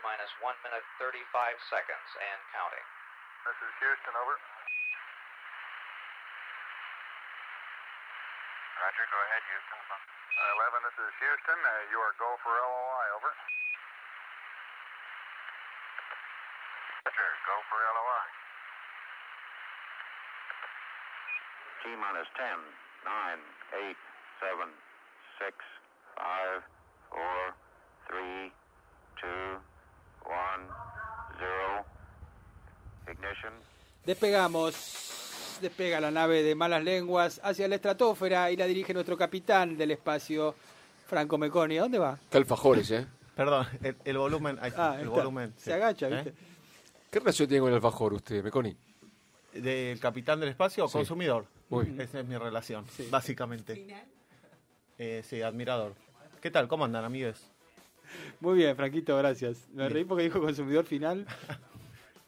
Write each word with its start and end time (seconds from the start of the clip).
minus 0.00 0.32
1 0.40 0.54
minute 0.64 0.84
35 0.96 1.20
seconds 1.68 2.08
and 2.16 2.40
counting. 2.56 2.86
This 3.44 3.58
is 3.60 3.72
Houston, 3.84 4.14
over. 4.16 4.36
Roger, 8.80 9.04
go 9.12 9.18
ahead, 9.28 9.42
Houston. 9.44 9.80
Uh, 9.92 10.56
11, 10.72 10.88
this 10.88 10.98
is 11.04 11.12
Houston. 11.20 11.58
Uh, 11.60 11.92
you 11.92 11.98
are 12.00 12.16
go 12.16 12.32
for 12.40 12.52
LOI, 12.56 13.06
over. 13.16 13.32
Roger, 17.04 17.30
go 17.44 17.56
for 17.68 17.78
LOI. 17.84 18.26
T 21.84 21.92
minus 21.96 22.28
10, 22.36 22.56
9, 23.04 23.36
8, 23.84 23.96
7, 24.40 24.68
6, 25.44 25.56
5, 26.16 26.64
4, 27.12 27.52
3, 28.16 28.52
2, 29.20 29.60
Despegamos, 34.04 35.58
despega 35.60 36.00
la 36.00 36.10
nave 36.10 36.42
de 36.42 36.54
malas 36.54 36.82
lenguas 36.82 37.40
hacia 37.44 37.68
la 37.68 37.74
estratosfera 37.76 38.50
y 38.50 38.56
la 38.56 38.66
dirige 38.66 38.94
nuestro 38.94 39.16
capitán 39.16 39.76
del 39.76 39.90
espacio, 39.92 40.54
Franco 41.06 41.36
Meconi. 41.38 41.78
¿A 41.78 41.82
dónde 41.82 41.98
va? 41.98 42.18
Qué 42.30 42.38
alfajores, 42.38 42.90
¿eh? 42.90 43.06
Perdón, 43.36 43.66
el, 43.82 43.96
el 44.04 44.18
volumen. 44.18 44.58
ahí 44.60 44.68
está, 44.70 44.92
Ah, 44.92 44.94
el 44.96 45.02
está. 45.06 45.10
volumen. 45.16 45.52
Se 45.56 45.64
sí. 45.64 45.72
agacha, 45.72 46.08
¿Eh? 46.08 46.14
¿viste? 46.14 46.34
¿Qué 47.10 47.18
relación 47.18 47.48
tiene 47.48 47.60
con 47.60 47.68
el 47.70 47.74
alfajor 47.76 48.12
usted, 48.14 48.42
Meconi? 48.42 48.76
¿Del 49.52 49.98
capitán 50.00 50.40
del 50.40 50.50
espacio 50.50 50.84
o 50.84 50.88
Sí. 50.88 50.92
consumidor? 50.94 51.46
Uy. 51.70 51.94
Esa 51.98 52.20
es 52.20 52.26
mi 52.26 52.36
relación, 52.36 52.84
básicamente. 53.10 53.86
Eh, 54.98 55.22
sí, 55.28 55.40
admirador. 55.42 55.94
¿Qué 56.40 56.50
tal? 56.50 56.68
¿Cómo 56.68 56.84
andan, 56.84 57.04
amigos? 57.04 57.40
Muy 58.40 58.56
bien, 58.58 58.74
Franquito, 58.76 59.16
gracias. 59.16 59.68
Me 59.72 59.88
reí 59.88 60.04
porque 60.04 60.24
dijo 60.24 60.40
consumidor 60.40 60.84
final. 60.84 61.26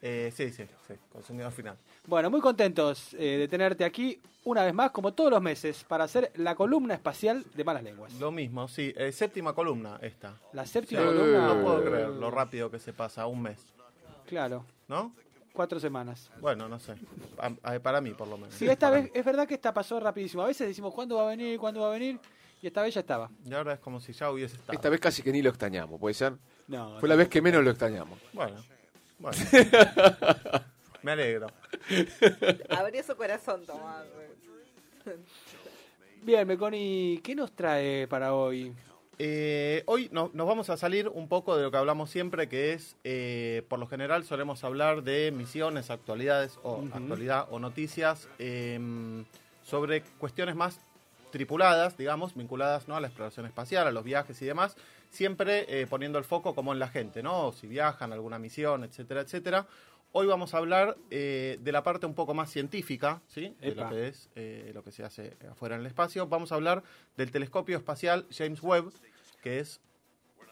Eh, 0.04 0.32
sí, 0.34 0.50
sí, 0.50 0.64
sí, 0.88 0.94
consumidor 1.12 1.52
final. 1.52 1.76
Bueno, 2.06 2.28
muy 2.28 2.40
contentos 2.40 3.14
eh, 3.14 3.36
de 3.38 3.46
tenerte 3.48 3.84
aquí 3.84 4.20
una 4.44 4.64
vez 4.64 4.74
más, 4.74 4.90
como 4.90 5.14
todos 5.14 5.30
los 5.30 5.40
meses, 5.40 5.84
para 5.84 6.02
hacer 6.04 6.32
la 6.34 6.56
columna 6.56 6.94
espacial 6.94 7.44
de 7.54 7.62
malas 7.62 7.84
lenguas. 7.84 8.12
Lo 8.14 8.32
mismo, 8.32 8.66
sí. 8.66 8.92
eh, 8.96 9.12
séptima 9.12 9.54
columna 9.54 9.98
esta. 10.02 10.34
La 10.52 10.66
séptima 10.66 11.02
Sí. 11.02 11.06
columna. 11.06 11.46
No 11.54 11.62
puedo 11.62 11.84
creer 11.84 12.08
lo 12.08 12.30
rápido 12.32 12.68
que 12.68 12.80
se 12.80 12.92
pasa, 12.92 13.26
un 13.26 13.42
mes. 13.42 13.60
Claro, 14.26 14.64
¿No? 14.88 15.12
cuatro 15.52 15.78
semanas. 15.78 16.30
Bueno, 16.40 16.68
no 16.68 16.80
sé. 16.80 16.94
A- 17.38 17.74
a- 17.74 17.78
para 17.78 18.00
mí, 18.00 18.10
por 18.10 18.26
lo 18.26 18.36
menos. 18.36 18.54
Sí, 18.54 18.66
esta 18.66 18.88
Para 18.88 19.02
vez 19.02 19.04
mí. 19.04 19.10
es 19.20 19.24
verdad 19.24 19.46
que 19.46 19.54
esta 19.54 19.72
pasó 19.72 20.00
rapidísimo. 20.00 20.42
A 20.42 20.46
veces 20.46 20.66
decimos 20.66 20.92
cuándo 20.92 21.16
va 21.16 21.24
a 21.24 21.28
venir, 21.28 21.60
cuándo 21.60 21.80
va 21.82 21.88
a 21.88 21.92
venir, 21.92 22.18
y 22.60 22.66
esta 22.66 22.82
vez 22.82 22.94
ya 22.94 23.00
estaba. 23.00 23.30
Y 23.44 23.54
ahora 23.54 23.74
es 23.74 23.78
como 23.78 24.00
si 24.00 24.12
ya 24.12 24.30
hubiese 24.32 24.56
estado. 24.56 24.72
Esta 24.72 24.88
vez 24.88 24.98
casi 24.98 25.22
que 25.22 25.30
ni 25.30 25.42
lo 25.42 25.50
extrañamos, 25.50 26.00
¿puede 26.00 26.14
ser? 26.14 26.32
No, 26.66 26.98
Fue 26.98 27.08
la 27.08 27.14
vez 27.14 27.28
que 27.28 27.40
menos 27.40 27.62
lo 27.62 27.70
extrañamos. 27.70 28.18
Bueno, 28.32 28.56
bueno. 29.22 29.38
Me 31.02 31.12
alegro. 31.12 31.46
Abrió 32.68 33.02
su 33.02 33.16
corazón, 33.16 33.64
Tomás. 33.66 34.04
Bien, 36.22 36.46
Meconi, 36.46 37.20
¿qué 37.24 37.34
nos 37.34 37.52
trae 37.52 38.06
para 38.06 38.34
hoy? 38.34 38.72
Eh, 39.18 39.82
hoy 39.86 40.08
no- 40.12 40.30
nos 40.32 40.46
vamos 40.46 40.70
a 40.70 40.76
salir 40.76 41.08
un 41.08 41.28
poco 41.28 41.56
de 41.56 41.64
lo 41.64 41.70
que 41.70 41.76
hablamos 41.76 42.10
siempre, 42.10 42.48
que 42.48 42.72
es, 42.72 42.96
eh, 43.04 43.62
por 43.68 43.78
lo 43.80 43.86
general 43.88 44.24
solemos 44.24 44.62
hablar 44.64 45.02
de 45.02 45.32
misiones, 45.32 45.90
actualidades 45.90 46.58
o 46.62 46.84
actualidad 46.92 47.46
o 47.50 47.58
noticias 47.58 48.28
em, 48.38 49.24
sobre 49.64 50.02
cuestiones 50.18 50.54
más 50.54 50.78
tripuladas, 51.32 51.96
digamos, 51.96 52.34
vinculadas 52.34 52.86
¿no? 52.88 52.96
a 52.96 53.00
la 53.00 53.08
exploración 53.08 53.46
espacial, 53.46 53.86
a 53.86 53.90
los 53.90 54.04
viajes 54.04 54.40
y 54.42 54.44
demás, 54.44 54.76
siempre 55.12 55.66
eh, 55.68 55.86
poniendo 55.86 56.18
el 56.18 56.24
foco 56.24 56.54
como 56.54 56.72
en 56.72 56.78
la 56.78 56.88
gente, 56.88 57.22
¿no? 57.22 57.52
Si 57.52 57.66
viajan, 57.66 58.12
alguna 58.12 58.38
misión, 58.38 58.82
etcétera, 58.82 59.20
etcétera. 59.20 59.66
Hoy 60.12 60.26
vamos 60.26 60.52
a 60.54 60.58
hablar 60.58 60.96
eh, 61.10 61.58
de 61.60 61.72
la 61.72 61.82
parte 61.82 62.06
un 62.06 62.14
poco 62.14 62.34
más 62.34 62.50
científica, 62.50 63.22
¿sí? 63.28 63.54
De 63.60 63.68
Epa. 63.68 63.84
lo 63.84 63.90
que 63.90 64.08
es 64.08 64.30
eh, 64.34 64.70
lo 64.74 64.82
que 64.82 64.90
se 64.90 65.04
hace 65.04 65.36
afuera 65.50 65.74
en 65.74 65.82
el 65.82 65.86
espacio. 65.86 66.26
Vamos 66.26 66.50
a 66.50 66.56
hablar 66.56 66.82
del 67.16 67.30
telescopio 67.30 67.76
espacial 67.76 68.26
James 68.30 68.62
Webb, 68.62 68.90
que 69.42 69.60
es... 69.60 69.80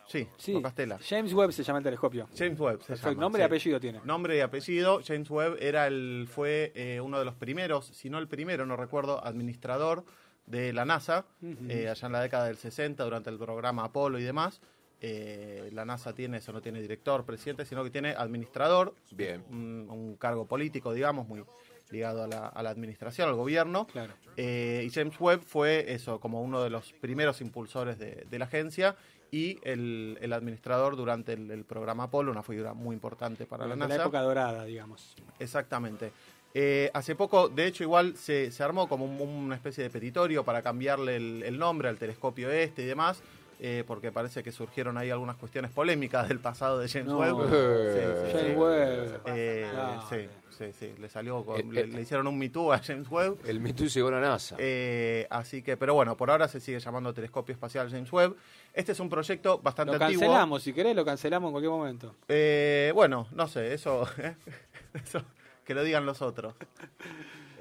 Sí, 0.07 0.27
Sí, 0.39 0.61
Castela. 0.61 0.99
James 1.09 1.33
Webb 1.33 1.53
se 1.53 1.63
llama 1.63 1.79
el 1.79 1.85
telescopio. 1.85 2.29
James 2.37 2.59
Webb 2.59 2.83
se 2.83 2.97
llama, 2.97 3.15
nombre 3.15 3.43
y 3.43 3.45
apellido 3.45 3.79
tiene. 3.79 4.01
Nombre 4.05 4.37
y 4.37 4.41
apellido. 4.41 5.01
James 5.07 5.31
Webb 5.31 5.57
era 5.61 5.87
el, 5.87 6.27
fue 6.29 6.73
eh, 6.75 7.01
uno 7.01 7.19
de 7.19 7.25
los 7.25 7.37
primeros, 7.37 7.87
si 7.87 8.11
no 8.11 8.19
el 8.19 8.27
primero, 8.27 8.67
no 8.67 8.77
recuerdo, 8.77 9.25
administrador 9.25 10.05
de 10.51 10.73
la 10.73 10.85
NASA, 10.85 11.25
eh, 11.69 11.89
allá 11.89 12.07
en 12.07 12.13
la 12.13 12.21
década 12.21 12.47
del 12.47 12.57
60, 12.57 13.05
durante 13.05 13.31
el 13.31 13.39
programa 13.39 13.85
Apolo 13.85 14.19
y 14.19 14.23
demás. 14.23 14.61
Eh, 15.03 15.71
la 15.73 15.85
NASA 15.87 16.13
tiene, 16.13 16.39
eso 16.39 16.53
no 16.53 16.61
tiene 16.61 16.81
director, 16.83 17.25
presidente, 17.25 17.65
sino 17.65 17.83
que 17.83 17.91
tiene 17.91 18.11
administrador, 18.11 18.95
Bien. 19.13 19.43
un, 19.51 19.87
un 19.91 20.17
cargo 20.17 20.47
político, 20.47 20.93
digamos, 20.93 21.27
muy 21.27 21.43
ligado 21.91 22.23
a 22.23 22.27
la, 22.29 22.47
a 22.49 22.63
la 22.63 22.71
administración, 22.71 23.29
al 23.29 23.35
gobierno. 23.35 23.87
Claro. 23.87 24.13
Eh, 24.37 24.85
y 24.87 24.91
James 24.91 25.19
Webb 25.19 25.41
fue 25.43 25.93
eso, 25.93 26.21
como 26.21 26.43
uno 26.43 26.63
de 26.63 26.71
los 26.71 26.93
primeros 26.93 27.41
impulsores 27.41 27.99
de, 27.99 28.27
de 28.31 28.39
la 28.39 28.45
agencia 28.45 28.95
y 29.33 29.59
el, 29.63 30.19
el 30.21 30.33
administrador 30.33 30.97
durante 30.97 31.33
el, 31.33 31.51
el 31.51 31.65
programa 31.65 32.05
Apolo, 32.05 32.31
una 32.31 32.43
figura 32.43 32.75
muy 32.75 32.95
importante 32.95 33.47
para 33.47 33.67
la 33.67 33.77
NASA. 33.77 33.97
la 33.97 34.03
época 34.03 34.21
dorada, 34.21 34.65
digamos. 34.65 35.15
Exactamente. 35.39 36.13
Eh, 36.55 36.91
hace 36.95 37.15
poco, 37.15 37.49
de 37.49 37.67
hecho, 37.67 37.85
igual 37.85 38.17
se, 38.17 38.51
se 38.51 38.63
armó 38.63 38.89
como 38.89 39.05
un- 39.05 39.21
una 39.21 39.55
especie 39.55 39.85
de 39.85 39.91
petitorio 39.91 40.45
para 40.45 40.63
cambiarle 40.63 41.17
el, 41.17 41.43
el 41.45 41.59
nombre 41.59 41.89
al 41.89 41.97
telescopio 41.97 42.51
este 42.51 42.83
y 42.83 42.87
demás, 42.87 43.23
eh, 43.61 43.85
porque 43.87 44.11
parece 44.11 44.43
que 44.43 44.51
surgieron 44.51 44.97
ahí 44.99 45.11
algunas 45.11 45.37
cuestiones 45.37 45.71
polémicas 45.71 46.27
del 46.29 46.41
pasado 46.41 46.79
de 46.79 46.89
James 46.89 47.07
No. 47.09 47.19
Webb. 47.19 47.37
Sí, 47.51 48.01
sí, 48.01 48.33
James 48.33 48.47
sí. 48.53 48.57
Webb. 48.57 49.21
Eh, 49.27 49.71
No. 49.77 50.09
sí, 50.09 50.17
sí, 50.59 50.65
sí, 50.73 50.95
le 50.99 51.09
salió, 51.09 51.45
con- 51.45 51.61
Eh, 51.61 51.65
le, 51.71 51.81
eh. 51.83 51.87
le 51.87 52.01
hicieron 52.01 52.27
un 52.27 52.37
Me 52.37 52.49
Too 52.49 52.73
a 52.73 52.79
James 52.81 53.09
Webb. 53.09 53.39
El 53.47 53.61
Me 53.61 53.73
Too 53.73 53.87
llegó 53.87 54.09
a 54.09 54.13
la 54.13 54.21
NASA. 54.21 54.57
Eh, 54.59 55.27
así 55.31 55.63
que, 55.63 55.77
pero 55.77 55.95
bueno, 55.95 56.17
por 56.17 56.31
ahora 56.33 56.49
se 56.49 56.59
sigue 56.59 56.81
llamando 56.81 57.15
Telescopio 57.15 57.53
Espacial 57.53 57.89
James 57.91 58.13
Webb. 58.13 58.35
Este 58.75 58.91
es 58.93 58.99
un 58.99 59.09
proyecto 59.09 59.59
bastante 59.59 59.97
Lo 59.97 60.05
antiguo. 60.05 60.23
cancelamos, 60.23 60.63
si 60.65 60.73
querés, 60.73 60.97
lo 60.97 61.05
cancelamos 61.05 61.49
en 61.49 61.53
cualquier 61.53 61.71
momento. 61.71 62.15
Eh, 62.29 62.91
bueno, 62.95 63.29
no 63.33 63.47
sé, 63.47 63.73
eso, 63.75 64.09
eso 64.95 65.23
que 65.71 65.75
lo 65.77 65.85
digan 65.85 66.05
los 66.05 66.21
otros. 66.21 66.55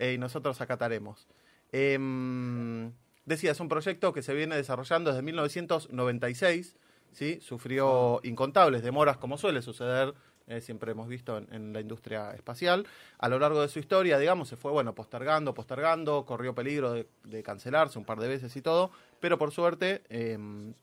Eh, 0.01 0.13
y 0.13 0.17
nosotros 0.17 0.61
acataremos. 0.61 1.27
Em, 1.73 2.93
decía, 3.25 3.51
es 3.51 3.59
un 3.59 3.67
proyecto 3.67 4.13
que 4.13 4.21
se 4.21 4.33
viene 4.33 4.55
desarrollando 4.55 5.09
desde 5.09 5.21
1996, 5.23 6.77
¿sí? 7.11 7.41
Sufrió 7.41 8.21
incontables 8.23 8.81
demoras, 8.81 9.17
como 9.17 9.37
suele 9.37 9.61
suceder, 9.61 10.13
eh, 10.47 10.61
siempre 10.61 10.93
hemos 10.93 11.09
visto 11.09 11.37
en, 11.37 11.53
en 11.53 11.73
la 11.73 11.81
industria 11.81 12.31
espacial. 12.31 12.87
A 13.17 13.27
lo 13.27 13.39
largo 13.39 13.61
de 13.61 13.67
su 13.67 13.79
historia, 13.79 14.17
digamos, 14.17 14.47
se 14.47 14.55
fue, 14.55 14.71
bueno, 14.71 14.95
postergando, 14.95 15.53
postergando, 15.53 16.25
corrió 16.25 16.55
peligro 16.55 16.93
de, 16.93 17.05
de 17.25 17.43
cancelarse 17.43 17.99
un 17.99 18.05
par 18.05 18.21
de 18.21 18.29
veces 18.29 18.55
y 18.55 18.61
todo, 18.61 18.91
pero 19.19 19.37
por 19.37 19.51
suerte 19.51 20.03
em, 20.07 20.73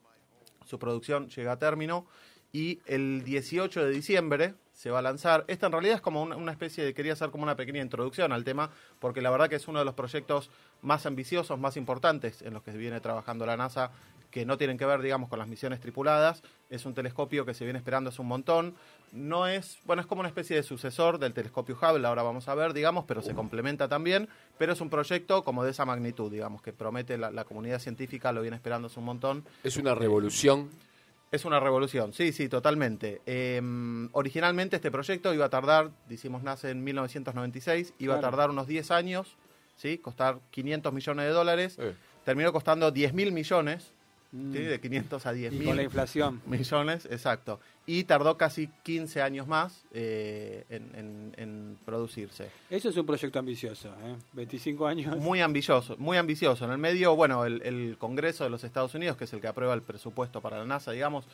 su 0.66 0.78
producción 0.78 1.30
llega 1.30 1.52
a 1.52 1.58
término 1.58 2.06
y 2.52 2.80
el 2.84 3.24
18 3.24 3.82
de 3.82 3.90
diciembre 3.92 4.54
se 4.76 4.90
va 4.90 4.98
a 4.98 5.02
lanzar. 5.02 5.44
Esta 5.48 5.66
en 5.66 5.72
realidad 5.72 5.96
es 5.96 6.00
como 6.02 6.22
una, 6.22 6.52
especie 6.52 6.84
de, 6.84 6.92
quería 6.92 7.14
hacer 7.14 7.30
como 7.30 7.42
una 7.42 7.56
pequeña 7.56 7.80
introducción 7.80 8.30
al 8.30 8.44
tema, 8.44 8.70
porque 9.00 9.22
la 9.22 9.30
verdad 9.30 9.48
que 9.48 9.56
es 9.56 9.66
uno 9.68 9.78
de 9.78 9.86
los 9.86 9.94
proyectos 9.94 10.50
más 10.82 11.06
ambiciosos, 11.06 11.58
más 11.58 11.78
importantes 11.78 12.42
en 12.42 12.52
los 12.52 12.62
que 12.62 12.72
viene 12.72 13.00
trabajando 13.00 13.46
la 13.46 13.56
NASA, 13.56 13.90
que 14.30 14.44
no 14.44 14.58
tienen 14.58 14.76
que 14.76 14.84
ver, 14.84 15.00
digamos, 15.00 15.30
con 15.30 15.38
las 15.38 15.48
misiones 15.48 15.80
tripuladas. 15.80 16.42
Es 16.68 16.84
un 16.84 16.92
telescopio 16.92 17.46
que 17.46 17.54
se 17.54 17.64
viene 17.64 17.78
esperando 17.78 18.10
hace 18.10 18.20
un 18.20 18.28
montón. 18.28 18.74
No 19.12 19.46
es, 19.46 19.78
bueno, 19.86 20.02
es 20.02 20.06
como 20.06 20.20
una 20.20 20.28
especie 20.28 20.56
de 20.56 20.62
sucesor 20.62 21.18
del 21.18 21.32
telescopio 21.32 21.78
Hubble, 21.80 22.06
ahora 22.06 22.22
vamos 22.22 22.46
a 22.48 22.54
ver, 22.54 22.74
digamos, 22.74 23.06
pero 23.06 23.22
se 23.22 23.34
complementa 23.34 23.88
también. 23.88 24.28
Pero 24.58 24.74
es 24.74 24.80
un 24.82 24.90
proyecto 24.90 25.42
como 25.42 25.64
de 25.64 25.70
esa 25.70 25.86
magnitud, 25.86 26.30
digamos, 26.30 26.60
que 26.60 26.74
promete 26.74 27.16
la, 27.16 27.30
la 27.30 27.44
comunidad 27.44 27.78
científica, 27.78 28.30
lo 28.30 28.42
viene 28.42 28.56
esperando 28.56 28.88
hace 28.88 28.98
un 28.98 29.06
montón. 29.06 29.44
Es 29.64 29.78
una 29.78 29.94
revolución. 29.94 30.68
Es 31.32 31.44
una 31.44 31.58
revolución, 31.58 32.12
sí, 32.12 32.32
sí, 32.32 32.48
totalmente. 32.48 33.20
Eh, 33.26 33.60
originalmente 34.12 34.76
este 34.76 34.90
proyecto 34.92 35.34
iba 35.34 35.46
a 35.46 35.50
tardar, 35.50 35.90
decimos 36.08 36.42
nace 36.42 36.70
en 36.70 36.84
1996, 36.84 37.94
iba 37.98 38.14
a 38.14 38.20
tardar 38.20 38.50
unos 38.50 38.68
10 38.68 38.90
años, 38.92 39.36
¿sí? 39.76 39.98
costar 39.98 40.38
500 40.50 40.92
millones 40.92 41.26
de 41.26 41.32
dólares, 41.32 41.76
Eh. 41.80 41.94
terminó 42.24 42.52
costando 42.52 42.90
10 42.92 43.12
mil 43.12 43.32
millones, 43.32 43.92
¿sí? 44.32 44.58
de 44.58 44.80
500 44.80 45.26
a 45.26 45.32
10 45.32 45.52
Mm. 45.52 45.54
Y 45.54 45.58
con 45.58 45.66
la 45.68 45.72
mil 45.74 45.84
inflación. 45.84 46.42
millones, 46.46 47.06
exacto. 47.10 47.60
Y 47.88 48.02
tardó 48.04 48.36
casi 48.36 48.68
15 48.82 49.22
años 49.22 49.46
más 49.46 49.84
eh, 49.92 50.64
en, 50.68 50.90
en- 50.96 51.34
en 51.36 51.78
producirse. 51.84 52.50
Eso 52.68 52.88
es 52.88 52.96
un 52.96 53.06
proyecto 53.06 53.38
ambicioso, 53.38 53.88
¿eh? 54.04 54.16
25 54.32 54.86
años. 54.88 55.16
Muy 55.18 55.40
ambicioso, 55.40 55.94
muy 55.98 56.16
ambicioso. 56.16 56.64
En 56.64 56.72
el 56.72 56.78
medio, 56.78 57.14
bueno, 57.14 57.44
el, 57.44 57.62
el 57.62 57.96
Congreso 57.98 58.42
de 58.44 58.50
los 58.50 58.64
Estados 58.64 58.94
Unidos, 58.94 59.16
que 59.16 59.24
es 59.24 59.32
el 59.32 59.40
que 59.40 59.46
aprueba 59.46 59.72
el 59.74 59.82
presupuesto 59.82 60.40
para 60.40 60.58
la 60.58 60.64
NASA, 60.64 60.90
digamos, 60.90 61.26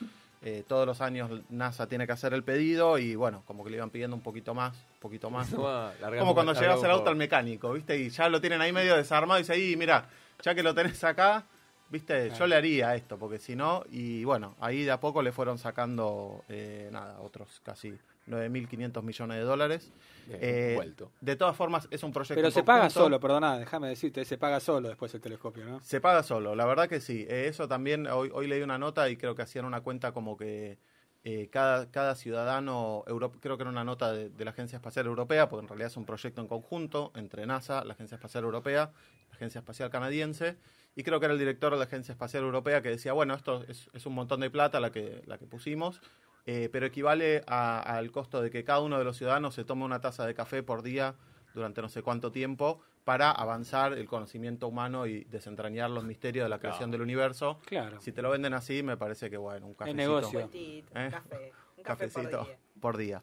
eh, 0.43 0.63
todos 0.69 0.87
los 0.87 1.01
años 1.01 1.31
NASA 1.49 1.87
tiene 1.87 2.05
que 2.07 2.13
hacer 2.13 2.35
el 2.35 2.43
pedido 2.43 2.99
y 2.99 3.15
bueno, 3.15 3.43
como 3.47 3.65
que 3.65 3.71
le 3.71 3.77
iban 3.79 3.89
pidiendo 3.91 4.15
un 4.17 4.23
poquito 4.23 4.53
más, 4.55 4.75
un 4.77 5.01
poquito 5.01 5.31
más. 5.31 5.49
Como 5.55 6.35
cuando 6.35 6.53
llevas 6.53 6.83
el 6.83 6.91
auto 6.91 7.09
al 7.11 7.17
mecánico, 7.17 7.73
¿viste? 7.73 7.99
Y 7.99 8.11
ya 8.11 8.29
lo 8.29 8.41
tienen 8.41 8.61
ahí 8.61 8.73
medio 8.73 8.97
desarmado 8.97 9.39
y 9.41 9.43
dice, 9.43 9.53
ahí, 9.55 9.77
mira, 9.77 10.09
ya 10.43 10.55
que 10.55 10.63
lo 10.63 10.75
tenés 10.75 11.03
acá, 11.05 11.47
viste, 11.93 12.27
Claro. 12.29 12.39
yo 12.41 12.47
le 12.49 12.57
haría 12.57 12.95
esto, 12.97 13.19
porque 13.19 13.39
si 13.39 13.55
no, 13.55 13.85
y 13.91 14.25
bueno, 14.25 14.57
ahí 14.59 14.83
de 14.85 14.91
a 14.91 14.99
poco 14.99 15.23
le 15.23 15.31
fueron 15.31 15.59
sacando, 15.59 16.43
eh, 16.49 16.89
nada, 16.91 17.21
otros 17.21 17.61
casi 17.63 17.95
9.500 18.27 19.05
millones 19.05 19.37
de 19.37 19.43
dólares. 19.45 19.93
Bien, 20.27 20.39
Eh, 20.43 20.73
vuelto. 20.77 21.11
de 21.21 21.37
todas 21.37 21.55
formas, 21.57 21.87
es 21.91 22.03
un 22.03 22.13
proyecto 22.13 22.35
Pero 22.37 22.51
se 22.51 22.63
paga 22.65 22.89
solo, 22.91 23.21
perdona, 23.21 23.59
déjame 23.59 23.89
decirte, 23.89 24.25
se 24.25 24.39
paga 24.39 24.59
solo 24.61 24.89
después 24.89 25.13
el 25.15 25.21
telescopio, 25.21 25.65
¿no? 25.65 25.81
Se 25.81 26.01
paga 26.01 26.23
solo, 26.23 26.55
la 26.55 26.65
verdad 26.65 26.89
que 26.89 27.01
sí. 27.01 27.27
Eh, 27.29 27.47
eso 27.49 27.69
también, 27.69 28.07
hoy, 28.07 28.31
hoy 28.33 28.47
leí 28.49 28.63
una 28.63 28.79
nota 28.79 29.09
y 29.11 29.17
creo 29.17 29.35
que 29.35 29.43
hacían 29.43 29.65
una 29.65 29.81
cuenta 29.83 30.13
como 30.13 30.37
que 30.37 30.79
eh, 31.25 31.49
cada, 31.53 31.91
cada 31.91 32.15
ciudadano, 32.15 33.05
euro- 33.07 33.31
creo 33.33 33.57
que 33.57 33.63
era 33.65 33.71
una 33.71 33.85
nota 33.85 34.13
de, 34.13 34.31
de 34.31 34.45
la 34.45 34.53
Agencia 34.53 34.77
Espacial 34.77 35.07
Europea, 35.07 35.49
porque 35.49 35.63
en 35.65 35.69
realidad 35.69 35.89
es 35.89 35.97
un 35.97 36.05
proyecto 36.07 36.41
en 36.41 36.49
conjunto 36.49 37.13
entre 37.15 37.45
NASA, 37.47 37.85
la 37.85 37.93
Agencia 37.95 38.15
Espacial 38.17 38.45
Europea, 38.45 38.91
la 39.31 39.35
Agencia 39.37 39.59
Espacial 39.59 39.91
Canadiense, 39.91 40.57
y 40.95 41.03
creo 41.03 41.19
que 41.21 41.27
era 41.27 41.33
el 41.33 41.39
director 41.39 41.73
de 41.73 41.79
la 41.79 41.85
Agencia 41.85 42.13
Espacial 42.13 42.43
Europea 42.45 42.83
que 42.83 42.89
decía, 42.91 43.13
bueno, 43.13 43.35
esto 43.35 43.65
es, 43.69 43.89
es 43.93 44.07
un 44.07 44.15
montón 44.15 44.41
de 44.41 44.51
plata 44.51 44.81
la 44.81 44.91
que, 44.93 45.23
la 45.27 45.39
que 45.39 45.47
pusimos, 45.47 46.01
eh, 46.47 46.69
pero 46.73 46.87
equivale 46.87 47.43
a- 47.47 47.81
al 47.81 48.11
costo 48.11 48.43
de 48.43 48.51
que 48.51 48.65
cada 48.65 48.81
uno 48.81 48.99
de 48.99 49.05
los 49.05 49.17
ciudadanos 49.17 49.55
se 49.55 49.65
tome 49.65 49.85
una 49.85 50.01
taza 50.01 50.27
de 50.27 50.35
café 50.35 50.63
por 50.63 50.83
día 50.83 51.15
durante 51.55 51.83
no 51.83 51.89
sé 51.89 52.03
cuánto 52.03 52.33
tiempo 52.33 52.81
para 53.05 53.31
avanzar 53.31 53.93
el 53.95 54.07
conocimiento 54.07 54.69
humano 54.69 55.07
y 55.07 55.25
desentrañar 55.25 55.91
los 55.91 56.05
misterios 56.05 56.45
de 56.45 56.49
la 56.51 56.59
creación 56.59 56.91
del 56.91 57.03
universo. 57.03 57.59
Claro. 57.67 58.01
Si 58.01 58.13
te 58.13 58.23
lo 58.23 58.31
venden 58.31 58.55
así, 58.55 58.83
me 58.83 58.97
parece 58.97 59.29
que 59.29 59.37
bueno, 59.37 59.67
un 59.67 59.75
cafecito. 59.75 59.97
negocio. 59.97 60.39
Un 60.41 60.49
cuentito, 60.49 60.93
un 60.95 61.01
¿Eh? 61.01 61.09
café. 61.11 61.53
Un 61.77 61.83
café 61.83 62.09
por 62.09 62.23
cafecito 62.23 62.45
día. 62.45 62.59
por 62.81 62.97
día. 62.97 63.23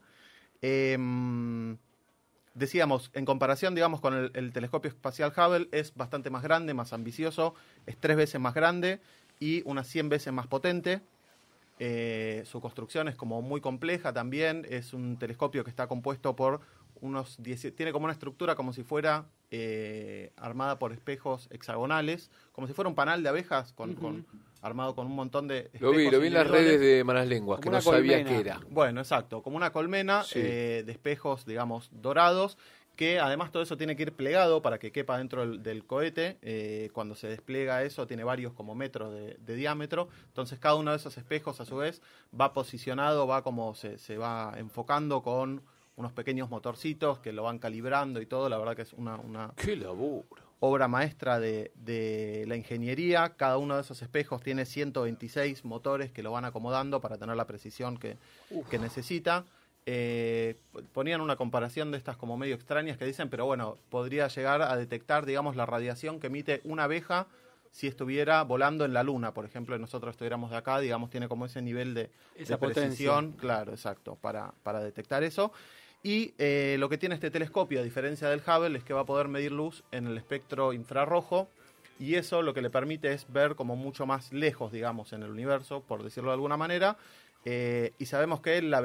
Em, 0.62 1.78
decíamos, 2.54 3.12
en 3.14 3.26
comparación, 3.26 3.76
digamos, 3.76 4.02
con 4.02 4.14
el, 4.14 4.32
el 4.34 4.52
telescopio 4.52 4.90
espacial 4.90 5.32
Hubble, 5.36 5.68
es 5.72 5.94
bastante 5.96 6.30
más 6.30 6.44
grande, 6.44 6.74
más 6.74 6.94
ambicioso, 6.94 7.54
es 7.86 7.98
tres 7.98 8.18
veces 8.18 8.40
más 8.42 8.54
grande 8.54 9.00
y 9.40 9.62
unas 9.66 9.88
100 9.88 10.10
veces 10.10 10.34
más 10.34 10.48
potente. 10.48 11.02
Eh, 11.82 12.44
su 12.46 12.60
construcción 12.60 13.08
es 13.08 13.16
como 13.16 13.42
muy 13.42 13.62
compleja 13.62 14.12
también, 14.12 14.66
es 14.70 14.94
un 14.94 15.18
telescopio 15.18 15.64
que 15.64 15.70
está 15.70 15.88
compuesto 15.88 16.36
por 16.36 16.60
unos 17.02 17.42
10, 17.42 17.74
tiene 17.76 17.94
como 17.94 18.04
una 18.04 18.12
estructura 18.14 18.56
como 18.56 18.74
si 18.74 18.84
fuera 18.84 19.26
eh, 19.52 20.34
armada 20.36 20.78
por 20.78 20.92
espejos 20.92 21.48
hexagonales, 21.52 22.30
como 22.52 22.68
si 22.68 22.74
fuera 22.74 22.90
un 22.90 22.96
panal 22.96 23.24
de 23.24 23.30
abejas 23.30 23.72
con- 23.72 23.96
armado 24.62 24.96
con 24.96 25.08
un 25.08 25.16
montón 25.16 25.48
de 25.48 25.70
Lo 25.80 25.92
vi, 25.92 26.10
lo 26.12 26.20
vi 26.20 26.28
en 26.28 26.34
las 26.34 26.48
redes 26.48 26.80
de 26.80 27.04
Malas 27.04 27.28
Lenguas, 27.28 27.60
que 27.62 27.70
no 27.70 27.82
sabía 27.82 28.24
qué 28.24 28.40
era. 28.40 28.60
Bueno, 28.70 29.00
exacto, 29.02 29.42
como 29.42 29.58
una 29.58 29.72
colmena 29.72 30.24
Sí. 30.24 30.40
eh, 30.42 30.84
de 30.86 30.92
espejos, 30.92 31.46
digamos, 31.46 31.90
dorados, 31.92 32.58
que 32.96 33.18
además 33.20 33.52
todo 33.54 33.64
eso 33.64 33.78
tiene 33.78 33.96
que 33.96 34.04
ir 34.04 34.12
plegado 34.14 34.62
para 34.62 34.78
que 34.78 34.92
quepa 34.92 35.18
dentro 35.18 35.42
del, 35.48 35.64
del 35.64 35.86
cohete. 35.86 36.38
eh, 36.42 36.90
cuando 36.92 37.16
se 37.16 37.28
despliega 37.28 37.82
eso 37.84 38.06
tiene 38.06 38.26
varios 38.26 38.52
como 38.52 38.76
metros 38.76 39.14
de, 39.14 39.38
de 39.40 39.56
diámetro, 39.56 40.10
entonces 40.28 40.60
cada 40.60 40.76
uno 40.76 40.92
de 40.92 40.98
esos 40.98 41.18
espejos 41.18 41.62
a 41.62 41.66
su 41.66 41.78
vez 41.78 42.02
va 42.38 42.52
posicionado, 42.52 43.26
va 43.26 43.42
como 43.42 43.74
se, 43.74 43.98
se 43.98 44.18
va 44.18 44.54
enfocando 44.58 45.22
con 45.24 45.62
unos 45.96 46.12
pequeños 46.12 46.50
motorcitos 46.50 47.20
que 47.20 47.32
lo 47.32 47.44
van 47.44 47.60
calibrando 47.60 48.20
y 48.22 48.26
todo, 48.26 48.50
la 48.50 48.58
verdad 48.58 48.76
que 48.76 48.82
es 48.82 48.92
una, 48.94 49.16
una, 49.16 49.54
Qué 49.56 49.76
laburo. 49.78 50.49
Obra 50.60 50.88
maestra 50.88 51.40
de, 51.40 51.72
de 51.76 52.46
la 52.48 52.56
ingeniería. 52.56 53.34
Cada 53.38 53.58
uno 53.58 53.76
de 53.76 53.82
esos 53.82 54.02
espejos 54.02 54.42
tiene 54.42 54.66
126 54.66 55.66
motores 55.66 56.12
que 56.12 56.24
lo 56.24 56.32
van 56.32 56.46
acomodando 56.46 57.00
para 57.02 57.18
tener 57.18 57.36
la 57.36 57.48
precisión 57.48 57.98
que, 57.98 58.18
que 58.70 58.80
necesita. 58.80 59.46
Eh, 59.86 60.56
ponían 60.94 61.22
una 61.22 61.36
comparación 61.36 61.92
de 61.92 61.98
estas 61.98 62.18
como 62.18 62.38
medio 62.38 62.56
extrañas 62.56 62.98
que 62.98 63.06
dicen, 63.06 63.30
pero 63.30 63.46
bueno, 63.46 63.78
podría 63.90 64.28
llegar 64.28 64.62
a 64.62 64.76
detectar, 64.76 65.26
digamos, 65.26 65.56
la 65.56 65.66
radiación 65.66 66.20
que 66.20 66.28
emite 66.28 66.62
una 66.64 66.84
abeja 66.84 67.28
si 67.72 67.88
estuviera 67.88 68.44
volando 68.44 68.84
en 68.86 68.94
la 68.94 69.04
luna, 69.04 69.34
por 69.34 69.46
ejemplo, 69.46 69.76
y 69.76 69.80
nosotros 69.80 70.12
estuviéramos 70.12 70.52
de 70.52 70.58
acá, 70.58 70.80
digamos, 70.80 71.10
tiene 71.10 71.28
como 71.28 71.46
ese 71.46 71.62
nivel 71.62 71.94
de, 71.94 72.10
Esa 72.36 72.58
de 72.58 72.68
precisión, 72.68 73.34
claro, 73.34 73.72
exacto, 73.72 74.16
para, 74.16 74.54
para 74.64 74.80
detectar 74.80 75.24
eso. 75.24 75.52
Y 76.02 76.34
eh, 76.38 76.78
lo 76.80 76.88
que 76.88 76.98
tiene 76.98 77.16
este 77.16 77.30
telescopio, 77.30 77.82
a 77.82 77.84
diferencia 77.84 78.30
del 78.30 78.42
Hubble, 78.46 78.78
es 78.78 78.84
que 78.84 78.94
va 78.94 79.02
a 79.02 79.06
poder 79.06 79.28
medir 79.28 79.52
luz 79.52 79.84
en 79.92 80.08
el 80.08 80.18
espectro 80.18 80.72
infrarrojo 80.74 81.50
y 82.00 82.16
eso 82.16 82.42
lo 82.42 82.54
que 82.54 82.62
le 82.62 82.70
permite 82.70 83.12
es 83.12 83.32
ver 83.32 83.56
como 83.56 83.76
mucho 83.76 84.06
más 84.06 84.32
lejos, 84.32 84.72
digamos, 84.72 85.12
en 85.12 85.24
el 85.24 85.30
universo, 85.30 85.82
por 85.82 86.02
decirlo 86.02 86.30
de 86.30 86.36
alguna 86.36 86.56
manera. 86.56 86.98
Eh, 87.44 87.92
y 88.00 88.06
sabemos 88.06 88.42
que 88.42 88.62
la, 88.62 88.82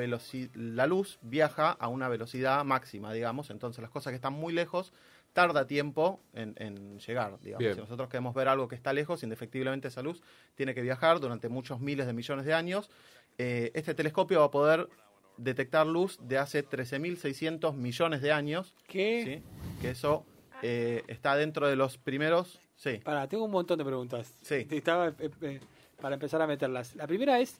la 0.54 0.86
luz 0.86 1.18
viaja 1.22 1.70
a 1.70 1.88
una 1.88 2.08
velocidad 2.08 2.64
máxima, 2.64 3.12
digamos, 3.12 3.50
entonces 3.50 3.82
las 3.82 3.90
cosas 3.90 4.10
que 4.10 4.16
están 4.16 4.32
muy 4.32 4.52
lejos 4.52 4.92
tarda 5.32 5.66
tiempo 5.66 6.20
en, 6.32 6.54
en 6.58 6.98
llegar, 6.98 7.38
digamos. 7.40 7.58
Bien. 7.58 7.74
Si 7.74 7.80
nosotros 7.80 8.08
queremos 8.08 8.34
ver 8.34 8.48
algo 8.48 8.68
que 8.68 8.76
está 8.76 8.92
lejos, 8.92 9.22
indefectiblemente 9.22 9.88
esa 9.88 10.02
luz 10.02 10.22
tiene 10.54 10.74
que 10.74 10.82
viajar 10.82 11.20
durante 11.20 11.48
muchos 11.48 11.80
miles 11.80 12.06
de 12.06 12.12
millones 12.12 12.44
de 12.46 12.54
años. 12.54 12.90
Eh, 13.38 13.72
este 13.74 13.94
telescopio 13.94 14.40
va 14.40 14.46
a 14.46 14.50
poder 14.50 14.88
detectar 15.36 15.86
luz 15.86 16.18
de 16.22 16.38
hace 16.38 16.64
13.600 16.66 17.74
millones 17.74 18.22
de 18.22 18.32
años, 18.32 18.74
¿Qué? 18.86 19.42
¿sí? 19.42 19.80
que 19.82 19.90
eso 19.90 20.24
eh, 20.62 21.02
está 21.08 21.36
dentro 21.36 21.68
de 21.68 21.76
los 21.76 21.98
primeros... 21.98 22.60
Sí, 22.76 22.98
Para, 23.04 23.28
tengo 23.28 23.44
un 23.44 23.50
montón 23.52 23.78
de 23.78 23.84
preguntas. 23.84 24.34
Sí. 24.42 24.66
Estaba, 24.70 25.08
eh, 25.18 25.30
eh, 25.42 25.60
para 26.00 26.14
empezar 26.14 26.42
a 26.42 26.46
meterlas. 26.46 26.94
La 26.96 27.06
primera 27.06 27.38
es, 27.38 27.58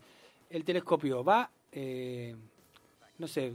el 0.50 0.64
telescopio 0.64 1.22
va, 1.22 1.50
eh, 1.72 2.34
no 3.18 3.28
sé, 3.28 3.54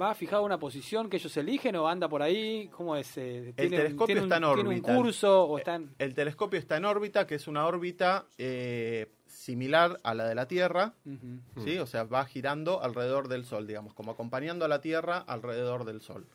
va 0.00 0.14
fijado 0.14 0.42
a 0.42 0.46
una 0.46 0.58
posición 0.58 1.10
que 1.10 1.16
ellos 1.16 1.36
eligen 1.36 1.74
o 1.76 1.88
anda 1.88 2.08
por 2.08 2.22
ahí, 2.22 2.68
¿cómo 2.68 2.94
es? 2.94 3.12
¿tiene 3.12 3.48
un- 3.48 3.54
telescopio 3.56 4.06
tiene 4.06 4.20
un, 4.20 4.26
está 4.26 4.36
en 4.36 4.42
¿Tiene 4.42 4.60
un 4.60 4.66
órbita. 4.68 4.94
curso 4.96 5.44
o 5.44 5.58
está 5.58 5.74
en- 5.74 5.90
El 5.98 6.14
telescopio 6.14 6.58
está 6.60 6.76
en 6.76 6.84
órbita, 6.84 7.26
que 7.26 7.34
es 7.34 7.48
una 7.48 7.66
órbita 7.66 8.26
eh, 8.38 9.08
similar 9.40 9.98
a 10.02 10.12
la 10.14 10.24
de 10.28 10.34
la 10.34 10.46
Tierra. 10.46 10.92
¿sí? 11.64 11.78
O 11.78 11.86
sea, 11.86 12.04
va 12.04 12.24
girando 12.26 12.82
alrededor 12.82 13.28
del 13.28 13.44
Sol, 13.46 13.66
digamos, 13.66 13.94
como 13.94 14.12
acompañando 14.12 14.66
a 14.66 14.68
la 14.68 14.82
Tierra 14.82 15.18
alrededor 15.18 15.84
del 15.84 16.02
Sol. 16.02 16.26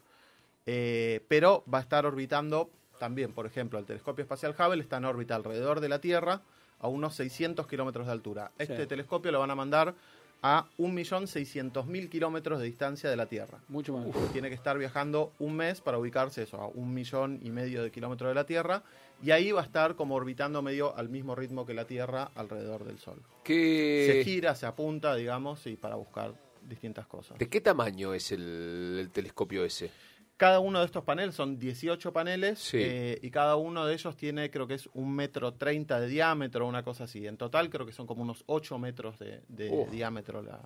Eh, 0.66 1.24
pero 1.28 1.64
va 1.72 1.78
a 1.78 1.82
estar 1.82 2.08
orbitando 2.08 2.72
también, 3.00 3.32
por 3.32 3.46
ejemplo, 3.46 3.78
el 3.78 3.86
telescopio 3.86 4.24
espacial 4.24 4.56
Hubble 4.58 4.82
está 4.82 4.98
en 4.98 5.06
órbita 5.06 5.36
alrededor 5.36 5.82
de 5.82 5.90
la 5.90 6.00
Tierra 6.00 6.42
a 6.80 6.88
unos 6.88 7.14
600 7.16 7.68
kilómetros 7.68 8.08
de 8.08 8.12
altura. 8.12 8.52
Este 8.58 8.82
Sí. 8.82 8.88
telescopio 8.88 9.32
lo 9.32 9.40
van 9.40 9.52
a 9.52 9.56
mandar 9.56 9.94
a 10.42 10.66
1.600.000 10.78 12.10
kilómetros 12.10 12.60
de 12.60 12.66
distancia 12.66 13.10
de 13.10 13.16
la 13.16 13.28
Tierra. 13.28 13.60
Mucho 13.68 13.94
más. 13.98 14.06
Tiene 14.32 14.50
que 14.50 14.56
estar 14.56 14.78
viajando 14.78 15.32
un 15.40 15.56
mes 15.56 15.82
para 15.82 15.98
ubicarse 15.98 16.44
eso, 16.44 16.60
a 16.60 16.68
un 16.68 16.94
millón 16.94 17.40
y 17.44 17.50
medio 17.52 17.84
de 17.84 17.92
kilómetros 17.92 18.30
de 18.30 18.36
la 18.36 18.46
Tierra, 18.46 18.84
y 19.26 19.32
ahí 19.32 19.52
va 19.52 19.62
a 19.62 19.64
estar 19.66 19.96
como 19.96 20.16
orbitando 20.16 20.62
medio 20.62 20.96
al 20.96 21.10
mismo 21.10 21.34
ritmo 21.36 21.66
que 21.66 21.74
la 21.74 21.86
Tierra 21.86 22.32
alrededor 22.36 22.84
del 22.86 23.00
Sol. 23.00 23.22
Se 23.22 23.44
¿Qué, 23.44 24.22
gira, 24.24 24.54
se 24.56 24.66
apunta, 24.66 25.16
digamos, 25.16 25.66
y 25.68 25.76
para 25.76 25.96
buscar 25.96 26.34
distintas 26.62 27.08
cosas. 27.08 27.38
¿De 27.38 27.48
qué 27.50 27.62
tamaño 27.62 28.14
es 28.14 28.32
el, 28.32 28.98
el 29.00 29.10
telescopio 29.12 29.64
ese? 29.66 29.90
Cada 30.38 30.60
uno 30.60 30.80
de 30.80 30.86
estos 30.86 31.04
paneles 31.06 31.34
son 31.34 31.58
18 31.58 32.12
paneles 32.12 32.60
Sí. 32.60 32.78
eh, 32.82 33.20
y 33.22 33.32
cada 33.32 33.56
uno 33.56 33.86
de 33.86 33.94
ellos 33.94 34.18
tiene, 34.18 34.52
creo 34.52 34.68
que 34.68 34.74
es 34.74 34.90
un 34.94 35.16
metro 35.16 35.54
treinta 35.54 36.00
de 36.00 36.08
diámetro, 36.08 36.68
una 36.68 36.84
cosa 36.84 37.06
así. 37.06 37.26
En 37.26 37.38
total 37.38 37.70
creo 37.70 37.86
que 37.86 37.94
son 37.94 38.06
como 38.06 38.22
unos 38.22 38.44
8 38.48 38.78
metros 38.78 39.18
de, 39.18 39.42
de 39.48 39.70
Oh. 39.72 39.88
diámetro 39.90 40.42
la, 40.42 40.60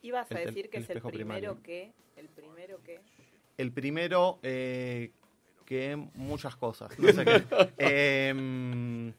Ibas 0.00 0.30
a 0.32 0.40
El 0.40 0.46
decir 0.48 0.68
que 0.70 0.78
el 0.78 0.82
es 0.84 0.90
el 0.90 1.00
primero 1.02 1.12
primario. 1.56 1.62
que. 1.62 1.92
El 2.16 2.28
primero 2.28 2.82
que. 2.82 3.00
El 3.58 3.72
primero 3.72 4.38
eh, 4.42 5.12
que 5.64 5.96
muchas 6.14 6.56
cosas. 6.56 6.90
No 6.98 7.12
sé 7.12 7.24
qué. 7.24 7.42
Em, 7.78 9.12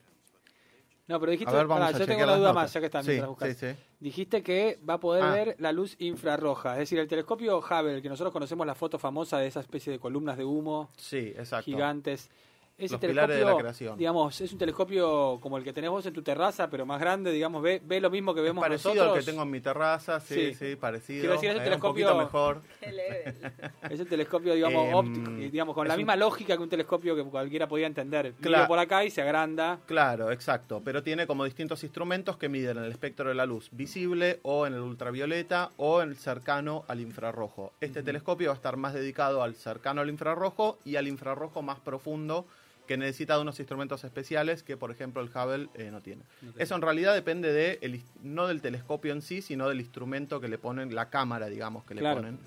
No, 1.08 1.20
pero 1.20 1.30
dijiste, 1.32 1.52
a 1.54 1.58
ver, 1.58 1.66
vamos 1.66 1.94
a 1.94 1.98
yo 1.98 2.06
tengo 2.06 2.24
una 2.24 2.36
duda 2.36 2.48
notas. 2.48 2.54
más, 2.54 2.72
ya 2.72 2.80
que 2.80 2.86
están 2.86 3.02
Sí, 3.04 3.10
mientras 3.10 3.28
buscas. 3.30 3.56
sí, 3.56 3.66
sí. 3.74 3.80
Dijiste 4.00 4.42
que 4.42 4.78
va 4.88 4.94
a 4.94 5.00
poder 5.00 5.22
Ah. 5.22 5.30
ver 5.32 5.56
la 5.60 5.72
luz 5.72 5.94
infrarroja, 6.00 6.72
es 6.74 6.78
decir, 6.80 6.98
el 6.98 7.06
telescopio 7.08 7.58
Hubble, 7.60 8.02
que 8.02 8.08
nosotros 8.08 8.32
conocemos 8.32 8.66
la 8.66 8.74
foto 8.74 8.98
famosa 8.98 9.38
de 9.38 9.46
esa 9.46 9.60
especie 9.60 9.92
de 9.92 9.98
columnas 10.00 10.36
de 10.36 10.44
humo 10.44 10.90
Sí, 10.96 11.32
exacto. 11.36 11.64
gigantes. 11.64 12.28
Ese 12.78 12.92
Los 12.92 13.00
telescopio, 13.00 13.08
pilares 13.08 13.38
de 13.38 13.44
la 13.46 13.56
creación. 13.56 13.96
digamos, 13.96 14.38
es 14.38 14.52
un 14.52 14.58
telescopio 14.58 15.38
como 15.40 15.56
el 15.56 15.64
que 15.64 15.72
tenés 15.72 15.88
vos 15.88 16.04
en 16.04 16.12
tu 16.12 16.20
terraza, 16.20 16.68
pero 16.68 16.84
más 16.84 17.00
grande, 17.00 17.32
digamos, 17.32 17.62
ve, 17.62 17.80
ve 17.82 18.02
lo 18.02 18.10
mismo 18.10 18.34
que 18.34 18.42
vemos 18.42 18.60
Parecido 18.62 18.92
nosotros. 18.94 19.14
al 19.16 19.24
que 19.24 19.30
tengo 19.30 19.42
en 19.44 19.50
mi 19.50 19.60
terraza, 19.62 20.20
sí, 20.20 20.52
Sí. 20.52 20.54
sí, 20.54 20.76
parecido. 20.76 21.20
Quiero 21.20 21.32
decir, 21.36 21.48
es 21.50 21.56
un 21.56 21.62
Eh, 21.62 21.64
telescopio- 21.64 22.12
Un 22.12 22.18
mejor. 22.18 22.60
Es 23.90 23.98
el 24.00 24.06
telescopio, 24.08 24.52
digamos, 24.54 24.88
Em, 24.88 24.94
óptico, 24.94 25.30
digamos, 25.30 25.74
con 25.74 25.88
la 25.88 25.94
es 25.94 25.96
un- 25.96 26.00
misma 26.02 26.16
lógica 26.16 26.54
que 26.56 26.62
un 26.62 26.68
telescopio 26.68 27.16
que 27.16 27.24
cualquiera 27.24 27.66
podía 27.66 27.86
entender. 27.86 28.34
Claro. 28.42 28.66
por 28.68 28.78
acá 28.78 29.04
y 29.04 29.10
se 29.10 29.22
agranda. 29.22 29.78
Claro, 29.86 30.30
exacto. 30.30 30.82
Pero 30.84 31.02
tiene 31.02 31.26
como 31.26 31.44
distintos 31.44 31.82
instrumentos 31.82 32.36
que 32.36 32.48
miden 32.50 32.76
el 32.78 32.90
espectro 32.90 33.28
de 33.30 33.34
la 33.34 33.46
luz 33.46 33.68
visible 33.72 34.38
o 34.42 34.66
en 34.66 34.74
el 34.74 34.80
ultravioleta 34.80 35.70
o 35.78 36.02
en 36.02 36.10
el 36.10 36.16
cercano 36.16 36.84
al 36.88 37.00
infrarrojo. 37.00 37.72
Este 37.80 38.02
telescopio 38.02 38.48
va 38.48 38.52
a 38.52 38.56
estar 38.56 38.76
más 38.76 38.92
dedicado 38.92 39.42
al 39.42 39.54
cercano 39.54 40.00
al 40.02 40.10
infrarrojo 40.10 40.78
y 40.84 40.96
al 40.96 41.06
infrarrojo 41.08 41.62
más 41.62 41.78
profundo 41.80 42.44
que 42.86 42.96
necesita 42.96 43.34
de 43.36 43.42
unos 43.42 43.58
instrumentos 43.60 44.04
especiales 44.04 44.62
que, 44.62 44.76
por 44.76 44.90
ejemplo, 44.90 45.20
el 45.22 45.28
Hubble 45.28 45.68
eh, 45.74 45.90
no 45.90 46.00
tiene. 46.00 46.22
Eso 46.58 46.74
en 46.74 46.82
realidad 46.82 47.14
depende 47.14 47.52
de 47.52 47.78
el, 47.82 48.02
no 48.22 48.46
del 48.46 48.60
telescopio 48.62 49.12
en 49.12 49.22
sí, 49.22 49.42
sino 49.42 49.68
del 49.68 49.80
instrumento 49.80 50.40
que 50.40 50.48
le 50.48 50.58
ponen, 50.58 50.94
la 50.94 51.10
cámara, 51.10 51.46
digamos, 51.48 51.84
que 51.84 51.94
le 51.94 52.02
ponen 52.14 52.38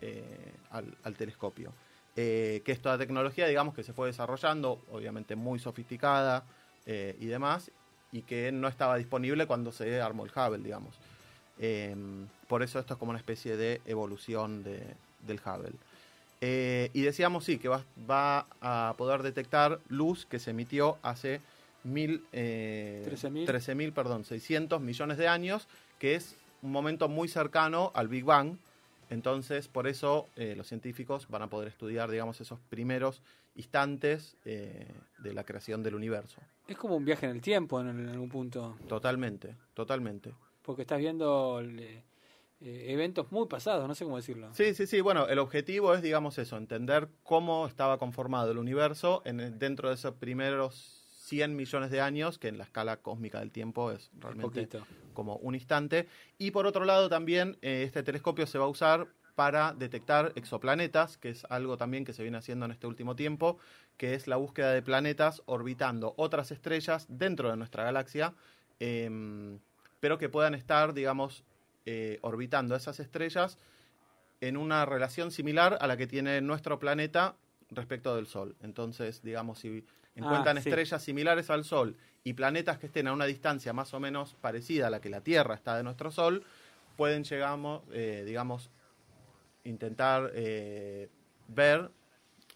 eh, 0.00 0.22
al, 0.70 0.96
al 1.02 1.14
telescopio. 1.16 1.72
Eh, 2.16 2.62
que 2.64 2.72
es 2.72 2.80
toda 2.80 2.98
tecnología, 2.98 3.46
digamos, 3.46 3.74
que 3.74 3.82
se 3.84 3.92
fue 3.92 4.06
desarrollando, 4.08 4.82
obviamente 4.90 5.36
muy 5.36 5.58
sofisticada 5.58 6.44
eh, 6.86 7.16
y 7.20 7.26
demás, 7.26 7.70
y 8.10 8.22
que 8.22 8.50
no 8.50 8.66
estaba 8.68 8.96
disponible 8.96 9.46
cuando 9.46 9.70
se 9.70 10.00
armó 10.00 10.24
el 10.24 10.30
Hubble, 10.34 10.64
digamos. 10.64 10.94
Eh, 11.58 11.94
por 12.48 12.62
eso 12.62 12.78
esto 12.78 12.94
es 12.94 12.98
como 12.98 13.10
una 13.10 13.18
especie 13.18 13.56
de 13.56 13.80
evolución 13.84 14.62
de- 14.62 14.94
del 15.26 15.40
Hubble. 15.44 15.74
Eh, 16.40 16.90
y 16.92 17.02
decíamos, 17.02 17.44
sí, 17.44 17.58
que 17.58 17.68
va, 17.68 17.84
va 18.08 18.46
a 18.60 18.94
poder 18.96 19.22
detectar 19.22 19.80
luz 19.88 20.26
que 20.26 20.38
se 20.38 20.50
emitió 20.50 20.98
hace 21.02 21.40
mil, 21.84 22.24
eh, 22.32 23.04
13.000. 23.10 23.46
13.000, 23.46 23.92
perdón, 23.92 24.24
600 24.24 24.80
millones 24.80 25.18
de 25.18 25.28
años, 25.28 25.68
que 25.98 26.14
es 26.14 26.36
un 26.62 26.70
momento 26.72 27.08
muy 27.08 27.28
cercano 27.28 27.90
al 27.94 28.08
Big 28.08 28.24
Bang. 28.24 28.56
Entonces, 29.10 29.68
por 29.68 29.86
eso 29.88 30.28
eh, 30.36 30.54
los 30.56 30.66
científicos 30.68 31.28
van 31.28 31.42
a 31.42 31.46
poder 31.48 31.68
estudiar, 31.68 32.10
digamos, 32.10 32.40
esos 32.40 32.58
primeros 32.68 33.22
instantes 33.56 34.36
eh, 34.44 34.86
de 35.18 35.32
la 35.32 35.44
creación 35.44 35.82
del 35.82 35.94
universo. 35.94 36.40
Es 36.68 36.76
como 36.76 36.96
un 36.96 37.04
viaje 37.04 37.26
en 37.26 37.32
el 37.32 37.40
tiempo 37.40 37.80
en, 37.80 37.88
en 37.88 38.08
algún 38.10 38.28
punto, 38.28 38.76
Totalmente, 38.86 39.56
totalmente. 39.74 40.32
porque 40.62 40.82
estás 40.82 40.98
viendo 40.98 41.60
eh, 42.60 42.86
eventos 42.88 43.30
muy 43.30 43.46
pasados, 43.46 43.86
no 43.86 43.94
sé 43.94 44.04
cómo 44.04 44.16
decirlo. 44.16 44.52
Sí, 44.52 44.74
sí, 44.74 44.86
sí. 44.86 45.00
Bueno, 45.00 45.28
el 45.28 45.38
objetivo 45.38 45.94
es, 45.94 46.02
digamos, 46.02 46.38
eso, 46.38 46.56
entender 46.56 47.08
cómo 47.22 47.66
estaba 47.66 47.98
conformado 47.98 48.50
el 48.50 48.58
universo 48.58 49.22
en, 49.24 49.58
dentro 49.58 49.88
de 49.88 49.94
esos 49.94 50.14
primeros 50.14 50.98
100 51.28 51.54
millones 51.54 51.90
de 51.90 52.00
años, 52.00 52.38
que 52.38 52.48
en 52.48 52.58
la 52.58 52.64
escala 52.64 52.96
cósmica 52.96 53.38
del 53.40 53.52
tiempo 53.52 53.92
es 53.92 54.10
realmente 54.18 54.62
poquito. 54.62 54.86
como 55.12 55.36
un 55.36 55.54
instante. 55.54 56.08
Y 56.38 56.50
por 56.50 56.66
otro 56.66 56.84
lado, 56.84 57.08
también 57.08 57.58
eh, 57.60 57.82
este 57.86 58.02
telescopio 58.02 58.46
se 58.46 58.58
va 58.58 58.64
a 58.64 58.68
usar 58.68 59.08
para 59.34 59.72
detectar 59.72 60.32
exoplanetas, 60.34 61.16
que 61.16 61.28
es 61.28 61.44
algo 61.48 61.76
también 61.76 62.04
que 62.04 62.12
se 62.12 62.22
viene 62.22 62.38
haciendo 62.38 62.64
en 62.64 62.72
este 62.72 62.88
último 62.88 63.14
tiempo, 63.14 63.58
que 63.96 64.14
es 64.14 64.26
la 64.26 64.34
búsqueda 64.34 64.72
de 64.72 64.82
planetas 64.82 65.42
orbitando 65.46 66.14
otras 66.16 66.50
estrellas 66.50 67.06
dentro 67.08 67.48
de 67.50 67.56
nuestra 67.56 67.84
galaxia, 67.84 68.34
em, 68.80 69.60
pero 70.00 70.18
que 70.18 70.28
puedan 70.28 70.54
estar, 70.54 70.92
digamos, 70.92 71.44
eh, 71.90 72.18
orbitando 72.20 72.76
esas 72.76 73.00
estrellas 73.00 73.56
en 74.42 74.58
una 74.58 74.84
relación 74.84 75.30
similar 75.30 75.78
a 75.80 75.86
la 75.86 75.96
que 75.96 76.06
tiene 76.06 76.42
nuestro 76.42 76.78
planeta 76.78 77.34
respecto 77.70 78.14
del 78.14 78.26
Sol. 78.26 78.56
Entonces, 78.62 79.22
digamos, 79.22 79.58
si 79.60 79.86
encuentran 80.14 80.58
Ah, 80.58 80.60
sí. 80.60 80.68
estrellas 80.68 81.02
similares 81.02 81.48
al 81.48 81.64
Sol 81.64 81.96
y 82.24 82.34
planetas 82.34 82.76
que 82.78 82.86
estén 82.86 83.08
a 83.08 83.14
una 83.14 83.24
distancia 83.24 83.72
más 83.72 83.94
o 83.94 84.00
menos 84.00 84.34
parecida 84.34 84.88
a 84.88 84.90
la 84.90 85.00
que 85.00 85.08
la 85.08 85.22
Tierra 85.22 85.54
está 85.54 85.78
de 85.78 85.82
nuestro 85.82 86.10
Sol, 86.10 86.44
pueden, 86.96 87.24
llegamos, 87.24 87.82
eh, 87.92 88.22
digamos, 88.26 88.70
intentar 89.64 90.30
eh, 90.34 91.08
ver 91.48 91.90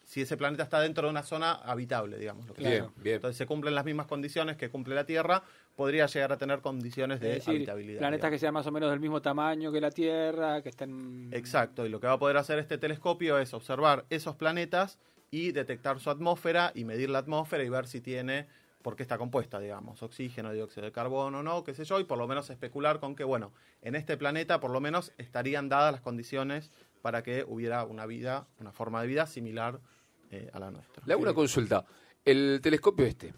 si 0.05 0.21
ese 0.21 0.37
planeta 0.37 0.63
está 0.63 0.79
dentro 0.81 1.07
de 1.07 1.11
una 1.11 1.23
zona 1.23 1.53
habitable, 1.53 2.19
digamos. 2.19 2.47
Lo 2.47 2.53
que. 2.55 2.69
Bien, 2.69 2.87
bien. 2.97 3.17
Entonces 3.17 3.39
se 3.39 3.47
cumplen 3.47 3.75
las 3.75 3.85
mismas 3.87 4.07
condiciones 4.07 4.59
que 4.59 4.69
cumple 4.69 4.95
la 4.95 5.07
Tierra, 5.07 5.43
podría 5.83 6.07
llegar 6.07 6.31
a 6.31 6.39
tener 6.39 6.61
condiciones 6.61 7.19
de 7.19 7.31
decir, 7.31 7.57
habitabilidad. 7.57 7.99
planetas 7.99 8.31
que 8.31 8.39
sean 8.39 8.55
más 8.55 8.65
o 8.69 8.71
menos 8.71 8.89
del 8.89 9.01
mismo 9.01 9.21
tamaño 9.21 9.73
que 9.73 9.81
la 9.81 9.91
Tierra, 9.91 10.63
que 10.63 10.69
estén... 10.69 11.29
Exacto, 11.33 11.85
y 11.85 11.89
lo 11.89 11.99
que 11.99 12.07
va 12.07 12.13
a 12.13 12.19
poder 12.21 12.37
hacer 12.37 12.61
este 12.61 12.79
telescopio 12.79 13.37
es 13.41 13.53
observar 13.53 14.05
esos 14.09 14.37
planetas 14.37 15.01
y 15.33 15.51
detectar 15.51 15.99
su 15.99 16.09
atmósfera 16.09 16.71
y 16.77 16.85
medir 16.85 17.11
la 17.11 17.19
atmósfera 17.19 17.65
y 17.65 17.69
ver 17.69 17.89
si 17.89 18.01
tiene, 18.01 18.47
por 18.81 18.95
qué 18.95 19.03
está 19.03 19.19
compuesta, 19.19 19.59
digamos, 19.59 20.05
oxígeno, 20.05 20.53
dióxido 20.53 20.85
de 20.85 20.93
carbono 20.93 21.41
o 21.41 21.43
no, 21.43 21.65
qué 21.65 21.75
sé 21.75 21.85
yo, 21.85 21.99
y 21.99 22.05
por 22.05 22.17
lo 22.17 22.29
menos 22.29 22.49
especular 22.49 23.01
con 23.01 23.17
que, 23.17 23.25
bueno, 23.25 23.53
en 23.81 23.97
este 23.97 24.17
planeta 24.17 24.61
por 24.61 24.71
lo 24.71 24.81
menos 24.81 25.13
estarían 25.19 25.69
dadas 25.69 25.91
las 25.91 26.01
condiciones 26.01 26.71
para 27.01 27.25
que 27.25 27.45
hubiera 27.45 27.85
una 27.87 28.07
vida, 28.07 28.47
una 28.61 28.71
forma 28.71 29.03
de 29.03 29.09
vida 29.09 29.27
similar 29.27 29.81
eh, 30.31 30.49
a 30.53 30.61
la 30.61 30.71
nuestra. 30.71 31.03
Le 31.07 31.15
hago 31.15 31.23
una 31.23 31.35
consulta. 31.35 31.85
El 32.25 32.61
telescopio 32.63 33.05
este 33.05 33.35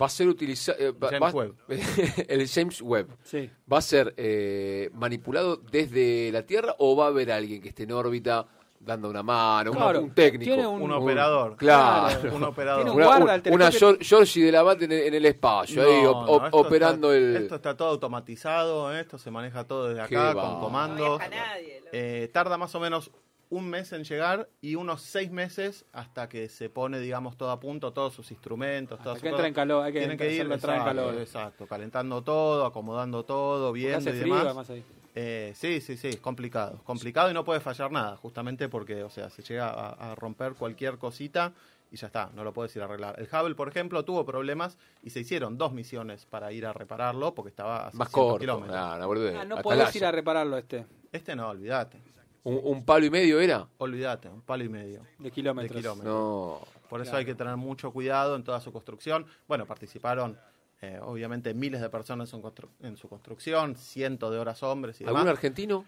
va 0.00 0.06
a 0.06 0.08
ser 0.10 0.28
utilizado. 0.28 0.76
James 1.00 1.34
Webb. 1.34 1.54
el 2.28 2.48
James 2.48 2.82
Webb. 2.82 3.08
Sí. 3.24 3.50
¿Va 3.72 3.78
a 3.78 3.82
ser 3.82 4.14
eh, 4.16 4.90
manipulado 4.94 5.56
desde 5.56 6.30
la 6.32 6.42
Tierra 6.44 6.74
o 6.78 6.96
va 6.96 7.06
a 7.06 7.08
haber 7.08 7.30
alguien 7.32 7.60
que 7.62 7.68
esté 7.70 7.84
en 7.84 7.92
órbita 7.92 8.46
dando 8.78 9.08
una 9.10 9.22
mano, 9.22 9.70
un- 9.72 9.76
Claro, 9.76 10.00
un 10.02 10.10
técnico? 10.14 10.44
tiene 10.44 10.66
un- 10.66 10.82
Un 10.82 10.92
operador. 10.92 11.56
Claro. 11.56 12.30
Un 12.36 12.42
operador. 12.44 12.82
Tiene 12.84 12.90
un 12.92 12.96
Una, 12.98 13.06
guarda 13.06 13.50
una, 13.50 13.70
Georgie 14.00 14.44
de 14.44 14.52
la 14.52 14.62
Bat 14.62 14.82
en 14.82 14.92
el, 14.92 15.00
en 15.00 15.14
el 15.14 15.24
espacio, 15.26 15.82
ahí 15.82 16.02
No, 16.02 16.10
op- 16.10 16.28
op- 16.28 16.40
no, 16.40 16.46
esto 16.46 16.56
operando 16.58 17.12
está- 17.12 17.16
el. 17.38 17.42
Esto 17.42 17.54
está 17.56 17.76
todo 17.76 17.88
automatizado, 17.88 18.94
¿eh? 18.94 19.00
esto 19.00 19.18
se 19.18 19.30
maneja 19.30 19.64
todo 19.64 19.88
desde 19.88 20.02
acá, 20.02 20.34
con 20.34 20.42
No 20.52 20.60
comandos. 20.60 21.18
nadie. 21.20 21.82
Eh, 21.92 22.28
tarda 22.32 22.58
más 22.58 22.74
o 22.74 22.80
menos 22.80 23.10
un 23.48 23.68
mes 23.68 23.92
en 23.92 24.04
llegar 24.04 24.48
y 24.60 24.74
unos 24.74 25.02
seis 25.02 25.30
meses 25.30 25.84
hasta 25.92 26.28
que 26.28 26.48
se 26.48 26.68
pone, 26.68 26.98
digamos, 26.98 27.36
todo 27.36 27.50
a 27.50 27.60
punto, 27.60 27.92
todos 27.92 28.12
sus 28.12 28.30
instrumentos, 28.32 28.98
Hasta 28.98 29.04
todas 29.10 29.22
que 29.22 29.28
entra 29.28 29.46
en 29.46 29.54
calor, 29.54 29.84
hay 29.84 29.92
que 29.92 30.00
Tienen 30.00 30.18
que 30.18 30.32
ir 30.34 30.40
entrar 30.40 30.76
en 30.76 30.82
exacto, 30.82 30.84
calor. 30.84 31.20
exacto, 31.20 31.66
calentando 31.66 32.22
todo, 32.22 32.66
acomodando 32.66 33.24
todo, 33.24 33.72
viendo 33.72 33.98
hace 33.98 34.10
y 34.10 34.20
frío 34.20 34.34
demás. 34.34 34.46
además 34.46 34.70
ahí. 34.70 34.84
Eh, 35.14 35.52
sí, 35.54 35.80
sí, 35.80 35.96
sí, 35.96 36.08
es 36.08 36.16
complicado. 36.20 36.74
es 36.76 36.82
Complicado 36.82 37.30
y 37.30 37.34
no 37.34 37.44
puede 37.44 37.60
fallar 37.60 37.90
nada, 37.90 38.16
justamente 38.16 38.68
porque, 38.68 39.02
o 39.02 39.10
sea, 39.10 39.30
se 39.30 39.42
llega 39.42 39.68
a, 39.70 40.12
a 40.12 40.14
romper 40.14 40.54
cualquier 40.54 40.98
cosita 40.98 41.52
y 41.90 41.96
ya 41.96 42.08
está, 42.08 42.30
no 42.34 42.42
lo 42.42 42.52
puedes 42.52 42.74
ir 42.76 42.82
a 42.82 42.86
arreglar. 42.86 43.14
El 43.18 43.28
Hubble, 43.32 43.54
por 43.54 43.68
ejemplo, 43.68 44.04
tuvo 44.04 44.26
problemas 44.26 44.76
y 45.04 45.10
se 45.10 45.20
hicieron 45.20 45.56
dos 45.56 45.72
misiones 45.72 46.26
para 46.26 46.52
ir 46.52 46.66
a 46.66 46.72
repararlo 46.72 47.32
porque 47.34 47.48
estaba 47.50 47.82
a 47.82 47.84
Más 47.92 48.08
600 48.08 48.12
corto. 48.12 48.38
kilómetros. 48.40 48.76
Ah, 48.76 49.06
boludez. 49.06 49.36
Ah, 49.40 49.44
no 49.44 49.62
podés 49.62 49.94
ir 49.96 50.04
a 50.04 50.10
repararlo 50.10 50.58
este, 50.58 50.84
Este 51.12 51.36
no, 51.36 51.48
olvídate. 51.48 51.98
¿Un, 52.46 52.60
un 52.62 52.84
palo 52.84 53.04
y 53.04 53.10
medio 53.10 53.40
era? 53.40 53.66
Olvídate, 53.78 54.28
un 54.28 54.40
palo 54.42 54.62
y 54.62 54.68
medio. 54.68 55.02
de 55.18 55.30
kilómetros. 55.30 55.74
De 55.74 55.80
kilómetros. 55.82 56.14
No. 56.14 56.60
Por 56.88 57.00
eso 57.00 57.10
Claro. 57.10 57.18
hay 57.18 57.24
que 57.24 57.34
tener 57.34 57.56
mucho 57.56 57.90
cuidado 57.92 58.36
en 58.36 58.44
toda 58.44 58.60
su 58.60 58.70
construcción. 58.72 59.26
Bueno, 59.48 59.66
participaron 59.66 60.38
eh, 60.80 61.00
obviamente 61.02 61.52
miles 61.54 61.80
de 61.80 61.88
personas 61.90 62.32
en 62.32 62.40
su, 62.40 62.46
constru- 62.46 62.68
en 62.82 62.96
su 62.96 63.08
construcción, 63.08 63.74
cientos 63.74 64.30
de 64.30 64.38
horas 64.38 64.62
hombres 64.62 65.00
y 65.00 65.04
¿Algún 65.04 65.22
demás. 65.22 65.32
argentino? 65.38 65.84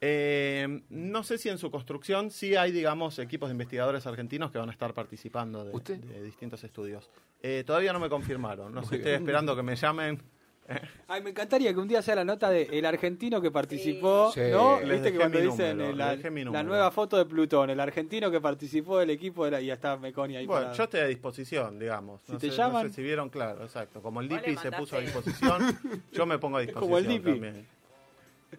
Eh, 0.00 0.82
no 0.90 1.24
sé 1.24 1.38
si 1.38 1.48
en 1.48 1.58
su 1.58 1.70
construcción 1.70 2.30
sí 2.30 2.54
hay, 2.54 2.70
digamos, 2.70 3.18
equipos 3.18 3.48
de 3.48 3.52
investigadores 3.54 4.06
argentinos 4.06 4.50
que 4.52 4.58
van 4.58 4.68
a 4.68 4.72
estar 4.72 4.92
participando 4.94 5.64
de, 5.64 5.74
¿Usted? 5.74 5.96
de 5.98 6.22
distintos 6.22 6.62
estudios. 6.64 7.10
Eh, 7.42 7.64
todavía 7.66 7.92
no 7.92 7.98
me 7.98 8.08
confirmaron. 8.10 8.72
No 8.74 8.82
sé, 8.84 8.96
estoy 8.96 9.12
esperando 9.12 9.56
que 9.56 9.62
me 9.62 9.74
llamen. 9.74 10.22
Ay, 11.08 11.22
me 11.22 11.30
encantaría 11.30 11.72
que 11.72 11.78
un 11.78 11.86
día 11.88 12.02
sea 12.02 12.14
la 12.16 12.24
nota 12.24 12.50
de 12.50 12.62
el 12.72 12.84
argentino 12.84 13.40
que 13.40 13.50
participó, 13.50 14.30
Sí. 14.32 14.40
¿no? 14.50 14.80
Les 14.80 14.90
Viste 14.94 15.12
que 15.12 15.18
cuando 15.18 15.38
mi 15.38 15.46
dicen 15.46 15.78
número, 15.78 15.90
eh, 15.92 15.96
la, 15.96 16.08
les 16.10 16.16
dejé 16.18 16.30
mi 16.30 16.40
la 16.40 16.44
número. 16.46 16.64
nueva 16.64 16.90
foto 16.90 17.16
de 17.16 17.24
Plutón, 17.26 17.70
el 17.70 17.78
argentino 17.80 18.30
que 18.30 18.40
participó 18.40 18.98
del 18.98 19.10
equipo 19.10 19.44
de 19.44 19.50
la, 19.52 19.60
y 19.60 19.66
ya 19.66 19.74
está 19.74 19.96
Meconi 19.96 20.36
ahí 20.36 20.46
Bueno, 20.46 20.72
yo 20.72 20.84
estoy 20.84 21.00
a 21.00 21.06
disposición, 21.06 21.78
digamos. 21.78 22.20
Si 22.22 22.32
No 22.32 22.38
te 22.38 22.50
sé, 22.50 22.56
llaman- 22.56 22.82
No 22.84 22.88
sé 22.88 22.94
si 22.96 23.02
vieron, 23.02 23.28
claro, 23.30 23.62
exacto. 23.62 24.02
Como 24.02 24.20
el 24.20 24.28
Vos 24.28 24.40
le 24.42 24.48
DIPI 24.48 24.60
se 24.62 24.72
puso 24.72 24.96
a 24.96 25.00
disposición, 25.00 25.78
yo 26.12 26.26
me 26.26 26.38
pongo 26.38 26.56
a 26.56 26.62
Es 26.62 26.66
disposición 26.68 26.80
como 26.90 26.98
el 26.98 27.06
DIPI. 27.06 27.30
también. 27.32 27.66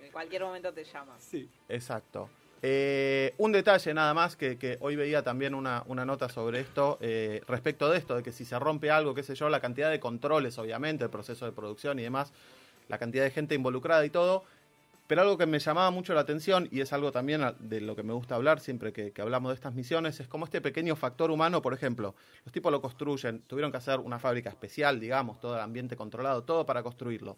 En 0.02 0.12
cualquier 0.12 0.44
momento 0.44 0.72
te 0.74 0.84
llamas. 0.84 1.22
Sí. 1.24 1.50
Exacto. 1.70 2.30
Eh, 2.64 3.36
un 3.38 3.52
detalle 3.52 3.94
nada 3.94 4.14
más, 4.14 4.36
que, 4.36 4.58
que 4.58 4.78
hoy 4.82 4.96
veía 4.96 5.24
también 5.24 5.54
una, 5.54 5.84
nota 5.88 6.28
sobre 6.28 6.60
esto, 6.60 6.98
eh, 7.02 7.42
respecto 7.48 7.90
de 7.90 7.98
esto, 7.98 8.16
de 8.16 8.24
que 8.24 8.32
si 8.32 8.46
se 8.46 8.58
rompe 8.58 8.90
algo, 8.90 9.14
qué 9.14 9.24
sé 9.24 9.36
yo, 9.36 9.48
la 9.50 9.60
cantidad 9.60 9.92
de 9.92 10.00
controles, 10.00 10.58
obviamente, 10.58 11.04
el 11.04 11.10
proceso 11.10 11.46
de 11.46 11.52
producción 11.52 12.00
y 12.00 12.04
demás, 12.04 12.34
la 12.90 12.98
cantidad 12.98 13.24
de 13.24 13.32
gente 13.32 13.54
involucrada 13.54 14.04
y 14.06 14.10
todo, 14.10 14.44
pero 15.06 15.22
algo 15.22 15.38
que 15.38 15.46
me 15.46 15.60
llamaba 15.60 15.92
mucho 15.92 16.14
la 16.16 16.22
atención, 16.22 16.68
y 16.72 16.82
es 16.82 16.92
algo 16.94 17.12
también 17.12 17.42
de 17.60 17.80
lo 17.80 17.96
que 17.96 18.04
me 18.04 18.14
gusta 18.14 18.36
hablar 18.36 18.60
siempre 18.60 18.92
que, 18.92 19.12
que 19.12 19.22
hablamos 19.22 19.52
de 19.52 19.56
estas 19.56 19.76
misiones, 19.76 20.20
es 20.20 20.28
como 20.28 20.46
este 20.46 20.60
pequeño 20.60 20.96
factor 20.96 21.30
humano, 21.30 21.62
por 21.62 21.74
ejemplo, 21.74 22.16
los 22.44 22.52
tipos 22.52 22.72
lo 22.72 22.82
construyen, 22.82 23.42
tuvieron 23.42 23.72
que 23.72 23.78
hacer 23.78 24.00
una 24.00 24.18
fábrica 24.18 24.50
especial, 24.50 25.00
digamos, 25.00 25.40
todo 25.40 25.56
el 25.56 25.62
ambiente 25.62 25.96
controlado, 25.96 26.44
todo 26.44 26.66
para 26.66 26.82
construirlo. 26.82 27.38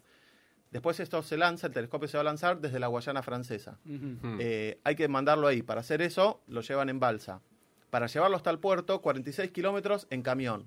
Después 0.70 1.00
esto 1.00 1.22
se 1.22 1.36
lanza, 1.36 1.66
el 1.66 1.72
telescopio 1.72 2.06
se 2.06 2.16
va 2.16 2.20
a 2.20 2.24
lanzar 2.24 2.60
desde 2.60 2.78
la 2.78 2.86
Guayana 2.86 3.22
francesa. 3.22 3.78
Hmm. 3.84 4.38
Eh, 4.38 4.78
hay 4.84 4.94
que 4.94 5.08
mandarlo 5.08 5.48
ahí. 5.48 5.62
Para 5.62 5.80
hacer 5.80 6.00
eso, 6.00 6.42
lo 6.46 6.60
llevan 6.60 6.88
en 6.88 7.00
balsa. 7.00 7.40
Para 7.90 8.06
llevarlo 8.06 8.36
hasta 8.36 8.50
el 8.50 8.60
puerto, 8.60 9.02
46 9.02 9.50
kilómetros 9.50 10.06
en 10.10 10.22
camión. 10.22 10.66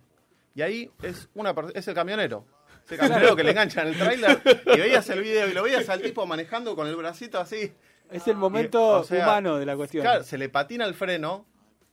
Y 0.56 0.62
ahí 0.62 0.92
es, 1.02 1.30
una, 1.36 1.56
es 1.74 1.88
el 1.88 1.96
camionero. 1.96 2.46
Ese 2.86 2.98
camionero 2.98 3.36
que 3.36 3.44
le 3.44 3.52
enganchan 3.52 3.88
el 3.88 3.98
tráiler. 3.98 4.42
Y 4.66 4.78
veías 4.78 5.10
el 5.10 5.22
video 5.22 5.48
y 5.48 5.54
lo 5.54 5.64
veías 5.64 5.88
al 5.88 6.02
tipo 6.02 6.26
manejando 6.26 6.76
con 6.76 6.86
el 6.88 6.96
bracito 6.98 7.40
así. 7.40 7.72
Es 8.12 8.28
el 8.28 8.36
momento 8.36 8.98
Y, 8.98 9.02
o 9.02 9.04
sea, 9.06 9.24
humano 9.24 9.58
de 9.58 9.66
la 9.66 9.78
cuestión. 9.78 10.04
Claro, 10.04 10.24
se 10.24 10.38
le 10.38 10.50
patina 10.50 10.86
el 10.86 10.94
freno 10.94 11.46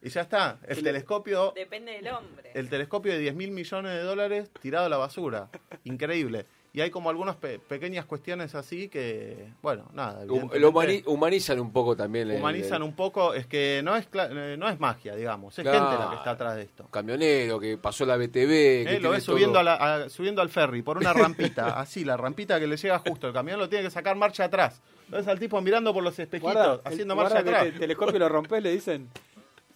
y 0.02 0.08
ya 0.08 0.22
está. 0.22 0.58
El 0.66 0.82
telescopio, 0.82 1.52
Depende 1.54 1.92
del 1.92 2.08
hombre. 2.08 2.50
el 2.54 2.68
telescopio 2.68 3.12
de 3.12 3.20
10 3.20 3.34
mil 3.36 3.52
millones 3.52 3.92
de 3.92 4.02
dólares 4.02 4.50
tirado 4.60 4.86
a 4.86 4.88
la 4.88 4.96
basura. 4.96 5.48
Increíble. 5.84 6.46
Y 6.72 6.80
hay 6.82 6.90
como 6.90 7.10
algunas 7.10 7.34
pe- 7.34 7.58
pequeñas 7.58 8.04
cuestiones 8.04 8.54
así 8.54 8.88
que, 8.88 9.48
bueno, 9.60 9.88
nada. 9.92 10.24
Lo 10.24 10.36
humani- 10.70 11.02
humanizan 11.04 11.58
un 11.58 11.72
poco 11.72 11.96
también. 11.96 12.30
el- 12.30 12.38
humanizan 12.38 12.76
el 12.76 12.82
un 12.84 12.94
poco, 12.94 13.34
es 13.34 13.46
que 13.46 13.80
no 13.82 13.96
es 13.96 14.06
eh, 14.14 14.54
no 14.56 14.68
es 14.68 14.78
magia, 14.78 15.16
digamos, 15.16 15.58
es 15.58 15.64
Claro. 15.64 15.88
gente 15.88 15.98
la 16.04 16.10
que 16.10 16.16
está 16.16 16.30
atrás 16.30 16.54
de 16.54 16.62
esto. 16.62 16.86
camionero 16.88 17.58
que 17.58 17.76
pasó 17.76 18.06
la 18.06 18.16
BTV. 18.16 18.84
que 18.86 18.96
Eh, 18.96 19.00
lo 19.00 19.10
ves 19.10 19.24
subiendo, 19.24 19.58
a 19.58 19.64
la- 19.64 19.74
a- 20.04 20.08
subiendo 20.08 20.42
al 20.42 20.48
ferry 20.48 20.82
por 20.82 20.96
una 20.96 21.12
rampita, 21.58 21.80
así, 21.80 22.04
la 22.04 22.16
rampita 22.16 22.60
que 22.60 22.68
le 22.68 22.76
llega 22.76 23.00
justo. 23.00 23.26
El 23.26 23.32
camión 23.32 23.58
lo 23.58 23.68
tiene 23.68 23.84
que 23.86 23.90
sacar 23.90 24.14
marcha 24.14 24.44
atrás. 24.44 24.80
Lo 25.08 25.16
ves 25.16 25.26
al 25.26 25.40
tipo 25.40 25.60
mirando 25.60 25.92
por 25.92 26.04
los 26.04 26.16
espejitos, 26.16 26.52
Guarda, 26.54 26.74
el- 26.74 26.80
haciendo 26.84 27.16
marcha 27.16 27.38
atrás. 27.40 27.64
te- 27.64 27.72
telescopio 27.72 28.16
lo 28.20 28.28
rompes, 28.28 28.62
le 28.62 28.70
dicen. 28.70 29.08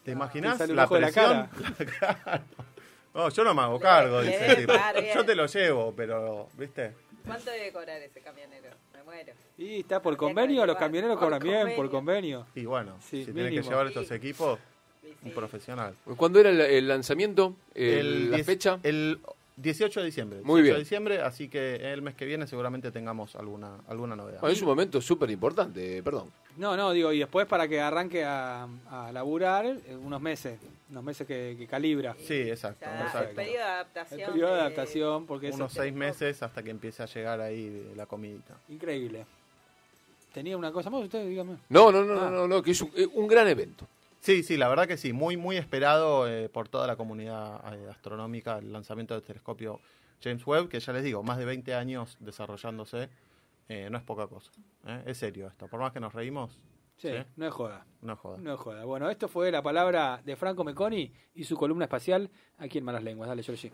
¿Te 0.05 0.13
imaginas 0.13 0.59
te 0.59 0.67
sale 0.69 0.73
un 0.75 0.77
la 0.77 0.87
de 0.87 1.01
la 1.01 1.07
presión? 1.09 1.49
Claro. 1.99 2.43
No, 3.15 3.29
yo 3.31 3.45
no 3.45 3.55
me 3.55 3.63
hago 3.63 3.79
cargo, 3.79 4.21
Le 4.21 4.33
dice 4.33 4.47
el 4.47 4.57
tipo. 4.57 4.73
Yo 5.15 5.25
te 5.25 5.35
lo 5.35 5.47
llevo, 5.47 5.95
pero, 5.97 6.49
¿viste? 6.59 6.93
¿Cuánto 7.25 7.51
debe 7.51 7.73
cobrar 7.73 8.03
ese 8.03 8.21
camionero? 8.21 8.69
Me 8.93 9.03
muero. 9.05 9.33
Y 9.57 9.81
está 9.81 10.03
por 10.03 10.17
convenio, 10.17 10.67
los 10.67 10.77
camioneros 10.77 11.17
Por 11.17 11.25
cobran 11.27 11.41
bien, 11.41 11.77
por 11.77 11.91
convenio. 11.91 12.47
Y 12.55 12.65
bueno, 12.67 12.97
Sí, 13.01 13.25
si 13.25 13.33
tiene 13.33 13.51
que 13.51 13.63
llevar 13.63 13.87
estos 13.87 14.11
equipos, 14.11 14.59
Sí, 15.01 15.15
un 15.23 15.31
profesional. 15.33 15.95
¿Cuándo 16.17 16.41
era 16.41 16.51
el, 16.51 16.61
el 16.61 16.89
lanzamiento? 16.89 17.55
El- 17.75 18.31
la 18.31 18.37
diez- 18.39 18.45
fecha. 18.47 18.79
El 18.83 19.21
18 19.57 20.01
de 20.01 20.07
diciembre. 20.07 20.41
Muy 20.43 20.63
18 20.63 20.63
bien. 20.63 20.75
de 20.75 20.79
diciembre, 20.81 21.21
así 21.21 21.49
que 21.49 21.77
el 21.93 22.03
mes 22.03 22.15
que 22.15 22.25
viene 22.25 22.47
seguramente 22.47 22.91
tengamos 22.91 23.37
alguna, 23.37 23.79
alguna 23.87 24.17
novedad. 24.17 24.41
Bueno, 24.41 24.53
es 24.53 24.61
un 24.63 24.69
momento 24.69 25.01
súper 25.01 25.31
importante, 25.31 26.03
perdón. 26.03 26.31
No, 26.57 26.77
no, 26.77 26.91
digo, 26.93 27.13
y 27.13 27.21
después 27.21 27.47
para 27.47 27.69
que 27.69 27.81
arranque 27.81 28.25
a, 28.25 28.67
a 28.91 29.13
laburar 29.13 29.67
eh, 29.67 29.97
unos 29.97 30.21
meses, 30.21 30.59
unos 30.91 31.05
meses 31.05 31.27
que, 31.27 31.55
que 31.59 31.67
calibra. 31.69 32.17
Sí, 32.19 32.35
exacto. 32.43 32.85
O 33.07 33.11
sea, 33.13 33.23
el 33.23 33.35
periodo 33.35 33.55
de 33.57 33.63
El 33.63 33.69
adaptación. 33.71 34.31
periodo 34.33 34.49
de 34.51 34.55
de- 34.57 34.61
adaptación, 34.61 35.27
porque 35.27 35.49
es 35.49 35.55
Unos 35.55 35.73
seis 35.73 35.95
meses 35.95 36.43
hasta 36.43 36.63
que 36.63 36.71
empiece 36.71 37.03
a 37.03 37.07
llegar 37.07 37.41
ahí 37.41 37.93
la 37.97 38.07
comidita. 38.07 38.57
increíble. 38.69 39.25
¿Tenía 40.33 40.57
una 40.57 40.73
cosa 40.73 40.91
más 40.91 41.05
usted? 41.05 41.29
Dígame. 41.29 41.59
No, 41.69 41.93
no, 41.93 42.03
no, 42.05 42.21
Ah. 42.21 42.25
no, 42.25 42.31
no, 42.31 42.49
no, 42.49 42.63
que 42.63 42.73
es 42.73 42.81
un, 42.81 42.91
eh, 42.97 43.07
un 43.15 43.29
gran 43.29 43.47
evento. 43.47 43.87
Sí, 44.25 44.43
sí, 44.43 44.57
la 44.57 44.69
verdad 44.69 44.89
que 44.89 44.97
sí, 44.97 45.13
muy, 45.13 45.37
muy 45.37 45.59
esperado 45.59 46.27
eh, 46.27 46.49
por 46.49 46.67
toda 46.71 46.87
la 46.87 46.97
comunidad 46.97 47.61
eh, 47.75 47.91
astronómica 47.91 48.57
el 48.57 48.73
lanzamiento 48.73 49.13
del 49.13 49.23
telescopio 49.23 49.81
James 50.23 50.47
Webb, 50.47 50.71
que 50.71 50.81
ya 50.81 50.95
les 50.95 51.05
digo, 51.05 51.23
más 51.23 51.37
de 51.37 51.45
20 51.45 51.75
años 51.75 52.17
desarrollándose, 52.21 53.11
eh, 53.69 53.89
no 53.91 53.99
es 53.99 54.03
poca 54.05 54.27
cosa. 54.27 54.51
¿eh? 54.87 55.03
Es 55.05 55.19
serio 55.19 55.47
esto, 55.47 55.69
por 55.69 55.79
más 55.79 55.93
que 55.93 56.01
nos 56.01 56.15
reímos, 56.15 56.59
Sí, 56.97 57.09
Sí. 57.09 57.17
no 57.37 57.47
es 57.47 57.53
joda. 57.53 57.85
no 58.01 58.17
joda. 58.17 58.39
No 58.39 58.55
es 58.55 58.61
joda. 58.61 58.85
Bueno, 58.87 59.11
esto 59.11 59.29
fue 59.29 59.51
la 59.51 59.61
palabra 59.61 60.23
de 60.25 60.37
Franco 60.37 60.65
Meconi 60.65 61.13
y 61.35 61.45
su 61.45 61.55
columna 61.59 61.85
espacial 61.85 62.31
aquí 62.57 62.79
en 62.79 62.85
Malas 62.85 63.03
Lenguas. 63.03 63.29
Dale, 63.29 63.43
Georgie. 63.43 63.73